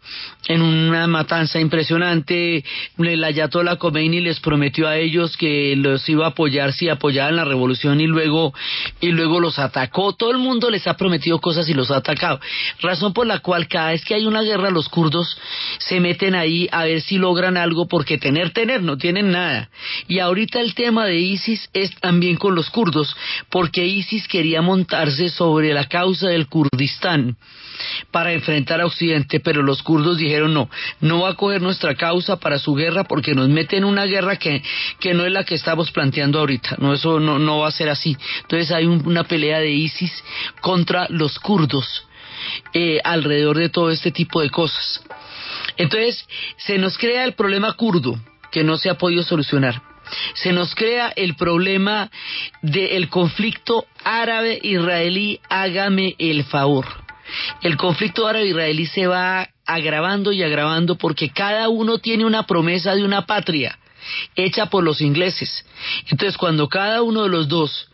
[0.49, 2.65] en una matanza impresionante,
[2.99, 7.45] el Ayatollah Khomeini les prometió a ellos que los iba a apoyar si apoyaban la
[7.45, 8.53] revolución y luego
[9.01, 12.40] y luego los atacó, todo el mundo les ha prometido cosas y los ha atacado.
[12.81, 15.37] Razón por la cual cada vez que hay una guerra los kurdos
[15.79, 19.68] se meten ahí a ver si logran algo porque tener, tener, no tienen nada.
[20.09, 23.14] Y ahorita el tema de ISIS es también con los kurdos
[23.51, 27.37] porque ISIS quería montarse sobre la causa del Kurdistán
[28.11, 30.68] para enfrentar a Occidente, pero los kurdos dijeron no,
[31.01, 34.37] no va a coger nuestra causa para su guerra porque nos mete en una guerra
[34.37, 34.62] que,
[35.01, 37.88] que no es la que estamos planteando ahorita, no, eso no, no va a ser
[37.88, 38.16] así.
[38.42, 40.13] Entonces hay una pelea de ISIS
[40.61, 42.07] contra los kurdos
[42.73, 45.03] eh, alrededor de todo este tipo de cosas.
[45.77, 48.19] Entonces se nos crea el problema kurdo
[48.51, 49.83] que no se ha podido solucionar
[50.35, 52.11] se nos crea el problema
[52.61, 56.85] del conflicto árabe-israelí, hágame el favor
[57.63, 63.05] el conflicto árabe-israelí se va agravando y agravando porque cada uno tiene una promesa de
[63.05, 63.79] una patria
[64.37, 65.65] hecha por los ingleses.
[66.11, 67.89] Entonces, cuando cada uno de los dos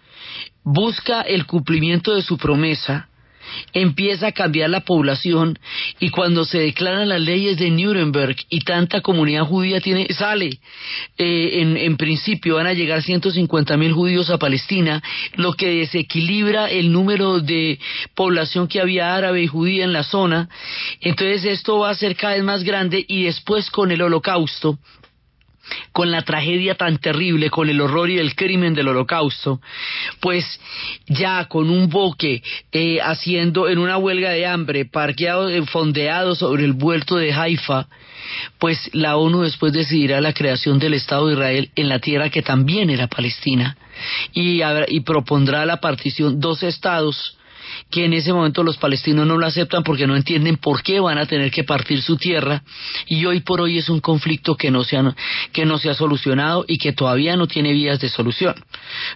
[0.65, 3.11] busca el cumplimiento de su promesa,
[3.73, 5.59] empieza a cambiar la población
[5.99, 10.61] y cuando se declaran las leyes de Nuremberg y tanta comunidad judía tiene sale
[11.19, 15.03] eh, en, en, principio van a llegar 150 mil judíos a Palestina
[15.35, 17.79] lo que desequilibra el número de
[18.15, 20.49] población que había árabe y judía en la zona.
[21.01, 24.79] Entonces esto va a ser cada vez más grande y después con el holocausto
[25.93, 29.61] con la tragedia tan terrible, con el horror y el crimen del holocausto,
[30.21, 30.45] pues
[31.07, 36.65] ya con un boque eh, haciendo en una huelga de hambre, parqueado, eh, fondeado sobre
[36.65, 37.89] el vuelto de Haifa,
[38.59, 42.43] pues la ONU después decidirá la creación del Estado de Israel en la tierra que
[42.43, 43.77] también era Palestina
[44.33, 47.37] y, y propondrá la partición dos estados
[47.91, 51.19] que en ese momento los palestinos no lo aceptan porque no entienden por qué van
[51.19, 52.63] a tener que partir su tierra
[53.07, 55.15] y hoy por hoy es un conflicto que no se ha,
[55.53, 58.55] que no se ha solucionado y que todavía no tiene vías de solución.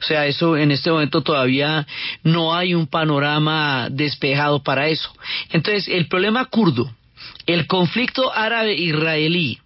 [0.00, 1.86] O sea, eso en este momento todavía
[2.22, 5.10] no hay un panorama despejado para eso.
[5.50, 6.90] Entonces, el problema kurdo,
[7.46, 9.58] el conflicto árabe-israelí,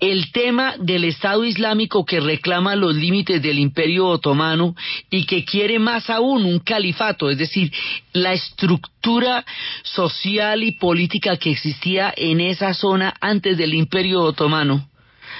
[0.00, 4.74] el tema del Estado Islámico que reclama los límites del Imperio Otomano
[5.10, 7.72] y que quiere más aún un califato, es decir,
[8.12, 9.44] la estructura
[9.82, 14.88] social y política que existía en esa zona antes del Imperio Otomano.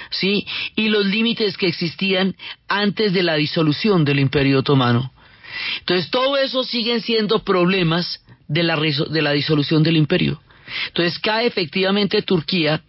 [0.09, 0.45] ¿Sí?
[0.75, 2.35] Y los límites que existían
[2.67, 5.11] antes de la disolución del Imperio Otomano.
[5.79, 10.39] Entonces, todo eso siguen siendo problemas de la, de la disolución del imperio.
[10.87, 12.81] Entonces cae efectivamente Turquía,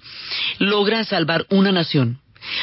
[0.58, 2.20] logra salvar una nación.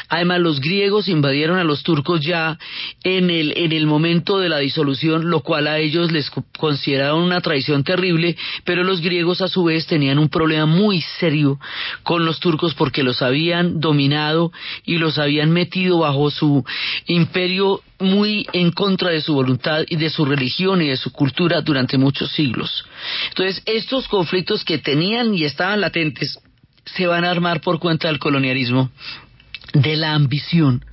[0.09, 2.57] Además, los griegos invadieron a los turcos ya
[3.05, 7.39] en el, en el momento de la disolución, lo cual a ellos les consideraron una
[7.39, 11.59] traición terrible, pero los griegos a su vez tenían un problema muy serio
[12.01, 14.51] con los turcos porque los habían dominado
[14.85, 16.65] y los habían metido bajo su
[17.05, 21.61] imperio muy en contra de su voluntad y de su religión y de su cultura
[21.61, 22.85] durante muchos siglos.
[23.29, 26.39] Entonces, estos conflictos que tenían y estaban latentes
[26.85, 28.89] se van a armar por cuenta del colonialismo
[29.73, 30.83] de la ambición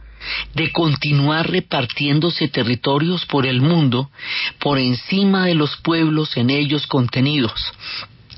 [0.55, 4.11] de continuar repartiéndose territorios por el mundo
[4.59, 7.73] por encima de los pueblos en ellos contenidos.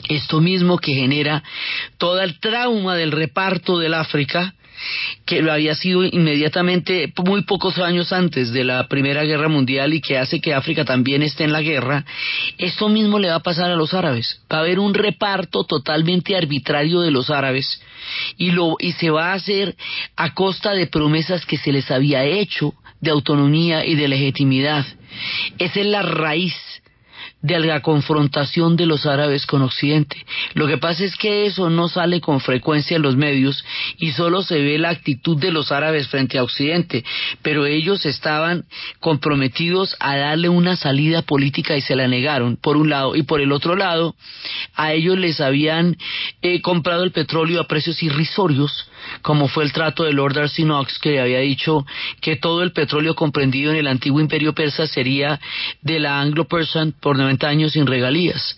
[0.08, 1.42] Esto mismo que genera
[1.98, 4.54] todo el trauma del reparto del África,
[5.24, 10.00] que lo había sido inmediatamente muy pocos años antes de la Primera Guerra Mundial y
[10.00, 12.04] que hace que África también esté en la guerra,
[12.58, 14.40] esto mismo le va a pasar a los árabes.
[14.52, 17.80] Va a haber un reparto totalmente arbitrario de los árabes
[18.36, 19.76] y, lo, y se va a hacer
[20.16, 24.84] a costa de promesas que se les había hecho de autonomía y de legitimidad.
[25.58, 26.54] Esa es la raíz
[27.44, 30.16] de la confrontación de los árabes con Occidente.
[30.54, 33.62] Lo que pasa es que eso no sale con frecuencia en los medios
[33.98, 37.04] y solo se ve la actitud de los árabes frente a Occidente,
[37.42, 38.64] pero ellos estaban
[38.98, 43.42] comprometidos a darle una salida política y se la negaron, por un lado, y por
[43.42, 44.14] el otro lado,
[44.74, 45.98] a ellos les habían
[46.40, 48.88] eh, comprado el petróleo a precios irrisorios,
[49.22, 51.86] como fue el trato de Lord Darcy Knox, que había dicho
[52.20, 55.40] que todo el petróleo comprendido en el antiguo imperio persa sería
[55.82, 57.16] de la Anglo-Persian por
[57.48, 58.56] años sin regalías.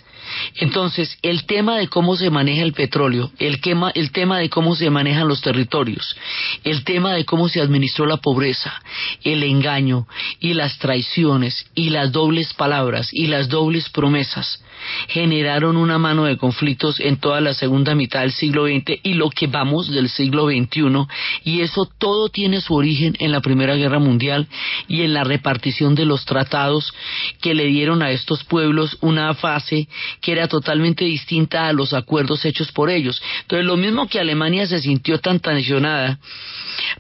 [0.57, 3.93] Entonces, el tema de cómo se maneja el petróleo, el, tema
[4.39, 6.17] de cómo se manejan los territorios,
[6.65, 8.81] el tema de cómo se administró la pobreza,
[9.23, 10.07] el engaño
[10.41, 14.63] y las traiciones y las dobles palabras y las dobles promesas,
[15.09, 19.31] generaron una mano de conflictos en toda la segunda mitad del siglo XX y lo
[19.31, 21.07] que vamos del siglo XXI
[21.45, 24.49] y eso todo tiene su origen en la Primera Guerra Mundial
[24.89, 26.93] y en la repartición de los tratados
[27.41, 29.89] que le dieron a estos pueblos una fase
[30.21, 33.23] que era totalmente distinta a los acuerdos hechos por ellos.
[33.43, 36.19] Entonces lo mismo que Alemania se sintió tan tensionada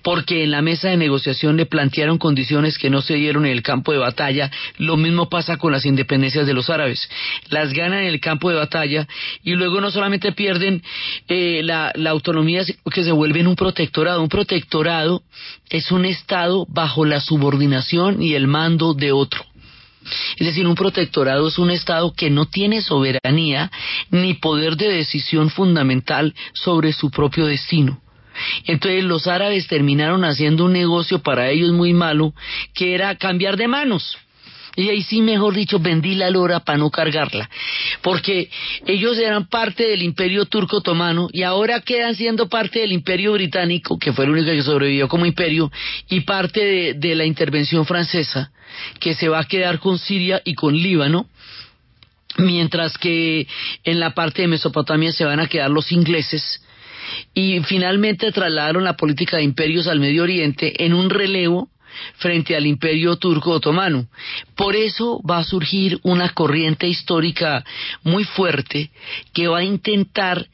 [0.02, 3.62] porque en la mesa de negociación le plantearon condiciones que no se dieron en el
[3.62, 7.08] campo de batalla, lo mismo pasa con las independencias de los árabes.
[7.48, 9.06] Las ganan en el campo de batalla
[9.42, 10.82] y luego no solamente pierden
[11.28, 12.62] eh, la, la autonomía,
[12.92, 14.22] que se vuelven un protectorado.
[14.22, 15.22] Un protectorado
[15.68, 19.44] es un Estado bajo la subordinación y el mando de otro.
[20.36, 23.70] Es decir, un protectorado es un Estado que no tiene soberanía
[24.10, 28.00] ni poder de decisión fundamental sobre su propio destino.
[28.64, 32.34] Entonces los árabes terminaron haciendo un negocio para ellos muy malo,
[32.74, 34.18] que era cambiar de manos.
[34.76, 37.48] Y ahí sí, mejor dicho, vendí la lora para no cargarla.
[38.02, 38.50] Porque
[38.86, 43.98] ellos eran parte del imperio turco otomano y ahora quedan siendo parte del imperio británico,
[43.98, 45.72] que fue el único que sobrevivió como imperio,
[46.08, 48.52] y parte de, de la intervención francesa,
[49.00, 51.28] que se va a quedar con Siria y con Líbano
[52.38, 53.46] mientras que
[53.84, 56.62] en la parte de Mesopotamia se van a quedar los ingleses
[57.34, 61.70] y finalmente trasladaron la política de imperios al Medio Oriente en un relevo
[62.16, 64.06] frente al imperio turco otomano.
[64.54, 67.64] Por eso va a surgir una corriente histórica
[68.02, 68.90] muy fuerte
[69.32, 70.46] que va a intentar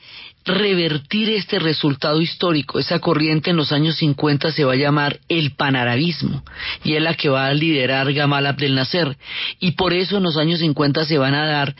[0.44, 2.78] revertir este resultado histórico.
[2.78, 6.42] Esa corriente en los años 50 se va a llamar el panarabismo
[6.82, 9.16] y es la que va a liderar Gamal Abdel Nasser.
[9.60, 11.74] Y por eso en los años 50 se van a dar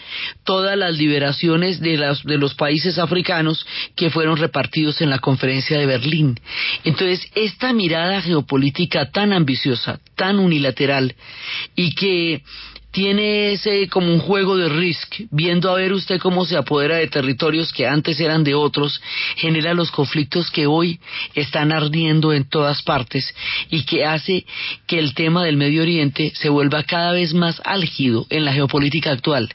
[0.45, 5.79] todas las liberaciones de, las, de los países africanos que fueron repartidos en la conferencia
[5.79, 6.39] de Berlín.
[6.85, 11.15] Entonces, esta mirada geopolítica tan ambiciosa, tan unilateral
[11.75, 12.43] y que
[12.93, 17.09] tiene ese como un juego de risk, viendo a ver usted cómo se apodera de
[17.09, 19.01] territorios que antes eran de otros,
[19.37, 21.01] genera los conflictos que hoy
[21.35, 23.35] están ardiendo en todas partes
[23.71, 24.45] y que hace
[24.87, 29.11] que el tema del Medio Oriente se vuelva cada vez más álgido en la geopolítica
[29.11, 29.49] actual.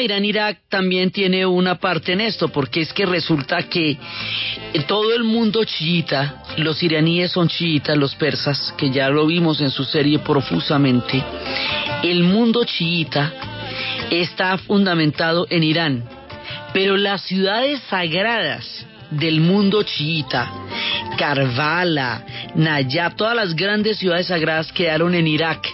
[0.00, 3.98] Irán-Irak también tiene una parte en esto, porque es que resulta que
[4.86, 9.70] todo el mundo chiita, los iraníes son chiitas, los persas, que ya lo vimos en
[9.70, 11.22] su serie profusamente,
[12.02, 13.32] el mundo chiita
[14.10, 16.04] está fundamentado en Irán,
[16.72, 20.50] pero las ciudades sagradas del mundo chiita,
[21.18, 22.24] Karbala,
[22.54, 25.66] Nayab, todas las grandes ciudades sagradas quedaron en Irak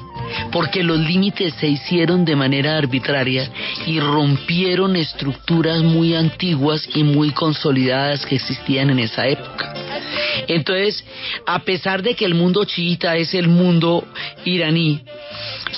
[0.51, 3.51] porque los límites se hicieron de manera arbitraria
[3.87, 9.75] y rompieron estructuras muy antiguas y muy consolidadas que existían en esa época.
[10.49, 11.05] Entonces,
[11.47, 14.05] a pesar de que el mundo chiita es el mundo
[14.45, 15.03] iraní,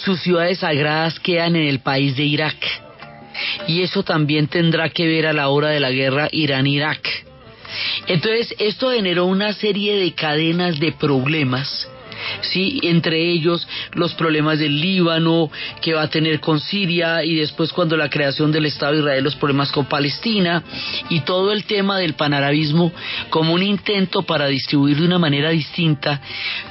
[0.04, 2.56] sus ciudades sagradas quedan en el país de Irak.
[3.66, 7.06] Y eso también tendrá que ver a la hora de la guerra Irán-Irak.
[8.06, 11.88] Entonces, esto generó una serie de cadenas de problemas
[12.40, 15.50] sí, entre ellos los problemas del Líbano
[15.80, 19.24] que va a tener con Siria y después cuando la creación del Estado de Israel
[19.24, 20.62] los problemas con Palestina
[21.08, 22.92] y todo el tema del panarabismo
[23.30, 26.20] como un intento para distribuir de una manera distinta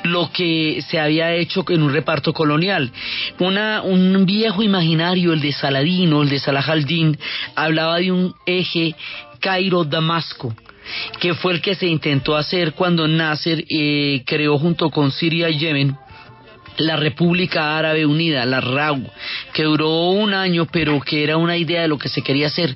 [0.03, 2.91] lo que se había hecho en un reparto colonial.
[3.39, 7.17] Una, un viejo imaginario, el de Saladino, el de Salah al-Din,
[7.55, 8.95] hablaba de un eje
[9.39, 10.55] Cairo-Damasco
[11.19, 15.57] que fue el que se intentó hacer cuando Nasser eh, creó junto con Siria y
[15.57, 15.97] Yemen
[16.77, 19.01] la República Árabe Unida, la RAU,
[19.53, 22.75] que duró un año, pero que era una idea de lo que se quería hacer.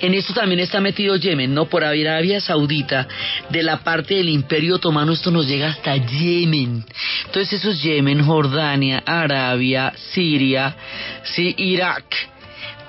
[0.00, 1.66] En esto también está metido Yemen, ¿no?
[1.66, 3.06] Por Arabia Saudita,
[3.50, 6.84] de la parte del Imperio Otomano, esto nos llega hasta Yemen.
[7.26, 10.74] Entonces eso es Yemen, Jordania, Arabia, Siria,
[11.22, 12.04] sí, Irak.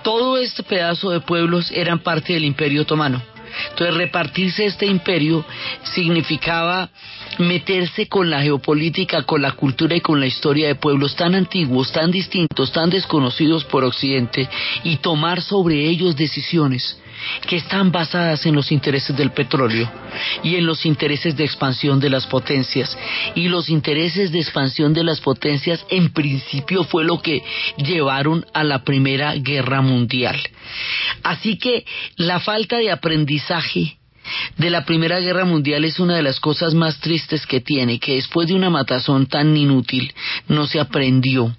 [0.01, 3.32] Todo este pedazo de pueblos eran parte del Imperio Otomano.
[3.69, 5.45] Entonces repartirse este imperio
[5.83, 6.89] significaba
[7.39, 11.91] meterse con la geopolítica, con la cultura y con la historia de pueblos tan antiguos,
[11.91, 14.47] tan distintos, tan desconocidos por Occidente
[14.83, 16.99] y tomar sobre ellos decisiones
[17.47, 19.91] que están basadas en los intereses del petróleo
[20.43, 22.97] y en los intereses de expansión de las potencias.
[23.35, 27.43] Y los intereses de expansión de las potencias en principio fue lo que
[27.77, 30.39] llevaron a la Primera Guerra Mundial.
[31.23, 33.97] Así que la falta de aprendizaje
[34.57, 38.15] de la Primera Guerra Mundial es una de las cosas más tristes que tiene, que
[38.15, 40.13] después de una matazón tan inútil
[40.47, 41.55] no se aprendió,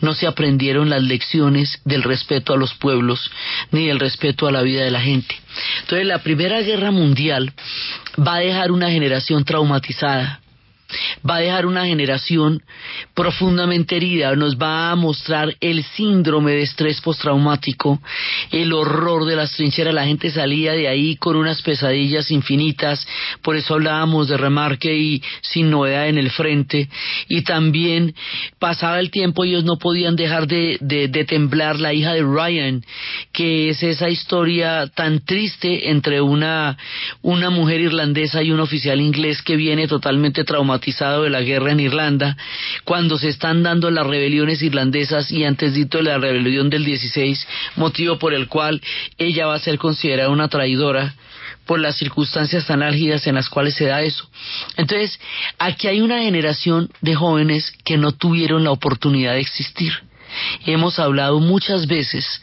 [0.00, 3.30] no se aprendieron las lecciones del respeto a los pueblos
[3.70, 5.34] ni del respeto a la vida de la gente.
[5.80, 7.52] Entonces la Primera Guerra Mundial
[8.18, 10.40] va a dejar una generación traumatizada,
[11.28, 12.62] va a dejar una generación
[13.14, 18.00] profundamente herida, nos va a mostrar el síndrome de estrés postraumático,
[18.50, 23.06] el horror de las trincheras, la gente salía de ahí con unas pesadillas infinitas,
[23.42, 26.88] por eso hablábamos de remarque y sin novedad en el frente,
[27.28, 28.14] y también
[28.58, 31.64] pasaba el tiempo, ellos no podían dejar de, de temblar.
[31.74, 32.84] La hija de Ryan,
[33.32, 36.76] que es esa historia tan triste entre una,
[37.22, 41.80] una mujer irlandesa y un oficial inglés que viene totalmente traumatizado de la guerra en
[41.80, 42.36] Irlanda,
[42.84, 48.18] cuando se están dando las rebeliones irlandesas y antes de la rebelión del 16, motivo
[48.18, 48.82] por el cual
[49.16, 51.14] ella va a ser considerada una traidora
[51.66, 54.28] por las circunstancias tan álgidas en las cuales se da eso.
[54.76, 55.18] Entonces,
[55.58, 59.92] aquí hay una generación de jóvenes que no tuvieron la oportunidad de existir
[60.66, 62.42] hemos hablado muchas veces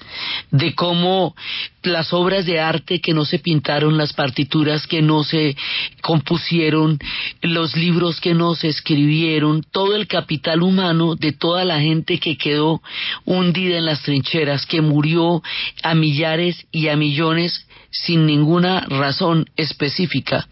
[0.52, 1.36] de cómo
[1.84, 5.56] las obras de arte que no se pintaron, las partituras que no se
[6.02, 7.00] compusieron,
[7.42, 12.38] los libros que no se escribieron, todo el capital humano de toda la gente que
[12.38, 12.82] quedó
[13.26, 15.42] hundida en las trincheras, que murió
[15.84, 20.48] a millares y a millones sin ninguna razón específica.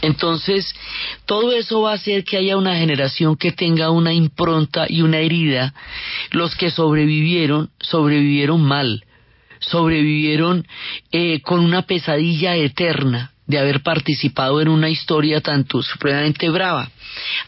[0.00, 0.74] Entonces,
[1.26, 5.18] todo eso va a hacer que haya una generación que tenga una impronta y una
[5.18, 5.74] herida.
[6.30, 9.04] Los que sobrevivieron, sobrevivieron mal,
[9.60, 10.66] sobrevivieron
[11.12, 16.90] eh, con una pesadilla eterna de haber participado en una historia tanto supremamente brava.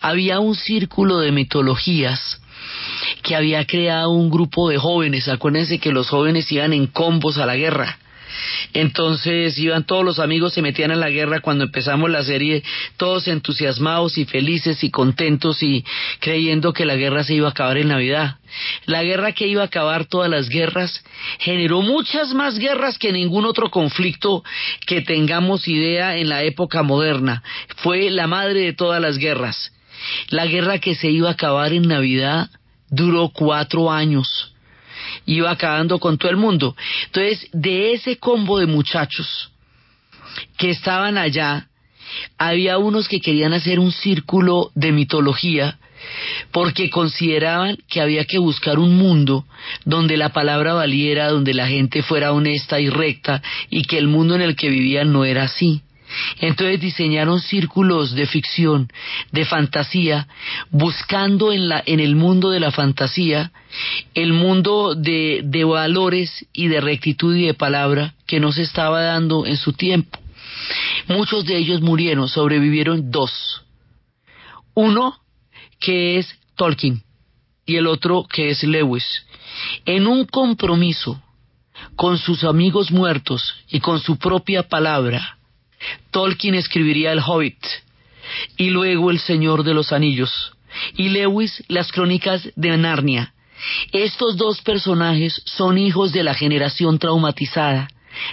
[0.00, 2.40] Había un círculo de mitologías
[3.22, 5.28] que había creado un grupo de jóvenes.
[5.28, 7.98] Acuérdense que los jóvenes iban en combos a la guerra
[8.72, 12.62] entonces iban todos los amigos, se metían en la guerra cuando empezamos la serie,
[12.96, 15.84] todos entusiasmados y felices y contentos y
[16.20, 18.36] creyendo que la guerra se iba a acabar en Navidad.
[18.86, 21.04] La guerra que iba a acabar todas las guerras
[21.38, 24.42] generó muchas más guerras que ningún otro conflicto
[24.86, 27.42] que tengamos idea en la época moderna.
[27.76, 29.72] Fue la madre de todas las guerras.
[30.28, 32.48] La guerra que se iba a acabar en Navidad
[32.88, 34.49] duró cuatro años
[35.30, 36.76] iba acabando con todo el mundo.
[37.06, 39.50] Entonces, de ese combo de muchachos
[40.56, 41.68] que estaban allá,
[42.38, 45.78] había unos que querían hacer un círculo de mitología
[46.50, 49.44] porque consideraban que había que buscar un mundo
[49.84, 54.34] donde la palabra valiera, donde la gente fuera honesta y recta y que el mundo
[54.34, 55.82] en el que vivían no era así.
[56.40, 58.88] Entonces diseñaron círculos de ficción,
[59.32, 60.28] de fantasía,
[60.70, 63.52] buscando en, la, en el mundo de la fantasía
[64.14, 69.02] el mundo de, de valores y de rectitud y de palabra que no se estaba
[69.02, 70.18] dando en su tiempo.
[71.08, 73.62] Muchos de ellos murieron, sobrevivieron dos.
[74.74, 75.16] Uno
[75.78, 77.02] que es Tolkien
[77.64, 79.04] y el otro que es Lewis.
[79.84, 81.22] En un compromiso
[81.96, 85.38] con sus amigos muertos y con su propia palabra,
[86.10, 87.64] Tolkien escribiría El Hobbit
[88.56, 90.52] y luego El Señor de los Anillos
[90.96, 93.34] y Lewis las crónicas de Narnia.
[93.92, 97.88] Estos dos personajes son hijos de la generación traumatizada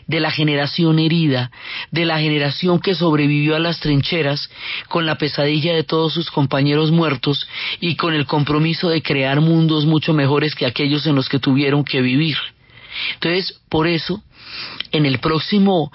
[0.07, 1.51] de la generación herida,
[1.91, 4.49] de la generación que sobrevivió a las trincheras
[4.87, 7.47] con la pesadilla de todos sus compañeros muertos
[7.79, 11.83] y con el compromiso de crear mundos mucho mejores que aquellos en los que tuvieron
[11.83, 12.37] que vivir.
[13.13, 14.23] Entonces, por eso,
[14.91, 15.91] en el próximo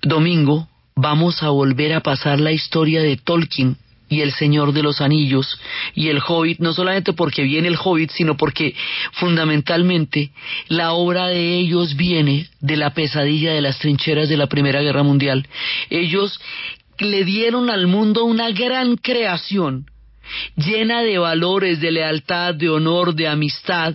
[0.00, 0.68] domingo
[1.00, 3.76] vamos a volver a pasar la historia de Tolkien
[4.08, 5.60] y el Señor de los Anillos
[5.94, 8.74] y el Hobbit, no solamente porque viene el Hobbit, sino porque
[9.12, 10.32] fundamentalmente
[10.66, 15.04] la obra de ellos viene de la pesadilla de las trincheras de la Primera Guerra
[15.04, 15.46] Mundial.
[15.88, 16.40] Ellos
[16.98, 19.86] le dieron al mundo una gran creación
[20.56, 23.94] llena de valores, de lealtad, de honor, de amistad,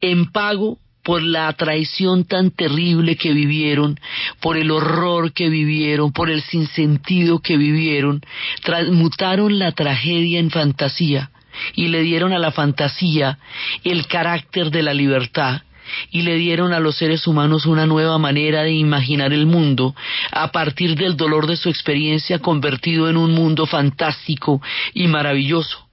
[0.00, 3.98] en pago por la traición tan terrible que vivieron,
[4.40, 8.20] por el horror que vivieron, por el sinsentido que vivieron,
[8.62, 11.30] transmutaron la tragedia en fantasía
[11.74, 13.38] y le dieron a la fantasía
[13.84, 15.62] el carácter de la libertad
[16.10, 19.94] y le dieron a los seres humanos una nueva manera de imaginar el mundo
[20.30, 24.62] a partir del dolor de su experiencia convertido en un mundo fantástico
[24.94, 25.86] y maravilloso.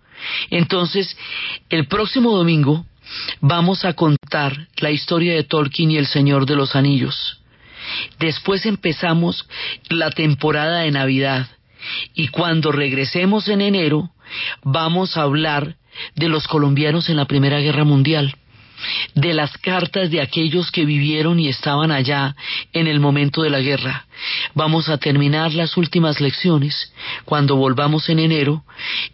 [0.49, 1.17] Entonces,
[1.69, 2.85] el próximo domingo
[3.41, 7.39] vamos a contar la historia de Tolkien y el Señor de los Anillos.
[8.19, 9.47] Después empezamos
[9.89, 11.47] la temporada de Navidad
[12.13, 14.11] y cuando regresemos en enero
[14.63, 15.75] vamos a hablar
[16.15, 18.35] de los colombianos en la Primera Guerra Mundial
[19.15, 22.35] de las cartas de aquellos que vivieron y estaban allá
[22.73, 24.05] en el momento de la guerra.
[24.53, 26.93] Vamos a terminar las últimas lecciones
[27.25, 28.63] cuando volvamos en enero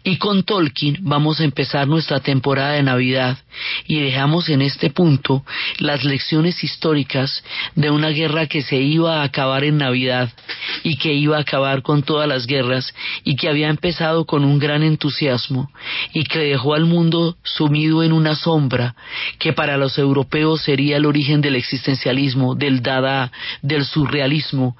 [0.02, 3.38] y con Tolkien vamos a empezar nuestra temporada de Navidad
[3.86, 5.44] y dejamos en este punto
[5.78, 7.44] las lecciones históricas
[7.74, 10.32] de una guerra que se iba a acabar en Navidad
[10.82, 12.94] y que iba a acabar con todas las guerras
[13.24, 15.70] y que había empezado con un gran entusiasmo
[16.12, 18.94] y que dejó al mundo sumido en una sombra
[19.38, 23.32] que para los europeos sería el origen del existencialismo, del dada,
[23.62, 24.76] del surrealismo,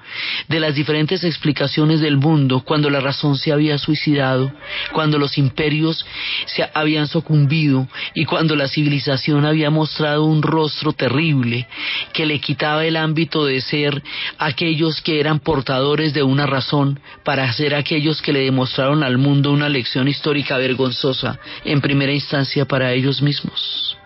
[0.49, 4.53] de las diferentes explicaciones del mundo cuando la razón se había suicidado,
[4.93, 6.05] cuando los imperios
[6.47, 11.67] se habían sucumbido y cuando la civilización había mostrado un rostro terrible
[12.13, 14.03] que le quitaba el ámbito de ser
[14.39, 19.53] aquellos que eran portadores de una razón para ser aquellos que le demostraron al mundo
[19.53, 23.97] una lección histórica vergonzosa en primera instancia para ellos mismos.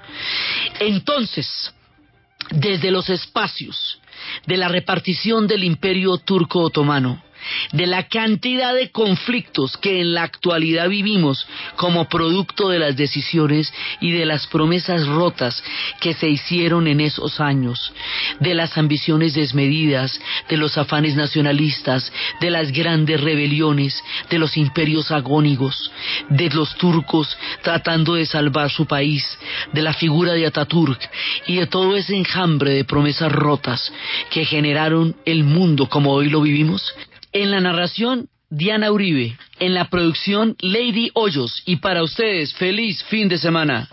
[0.81, 1.73] Entonces,
[2.51, 4.00] desde los espacios
[4.47, 7.23] de la repartición del imperio turco otomano,
[7.73, 13.73] de la cantidad de conflictos que en la actualidad vivimos como producto de las decisiones
[14.01, 15.63] y de las promesas rotas
[16.01, 17.93] que se hicieron en esos años,
[18.41, 25.11] de las ambiciones desmedidas, de los afanes nacionalistas, de las grandes rebeliones, de los imperios
[25.11, 25.91] agónigos,
[26.29, 29.39] de los turcos tratando de salvar su país,
[29.73, 31.01] de la figura de Ataturk
[31.47, 33.93] y de todo ese enjambre de promesas rotas
[34.31, 36.95] que generaron el mundo como hoy lo vivimos,
[37.33, 39.37] en la narración, Diana Uribe.
[39.61, 41.63] En la producción, Lady Hoyos.
[41.65, 43.89] Y para ustedes, feliz fin de semana.